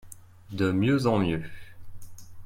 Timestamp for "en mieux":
1.05-1.43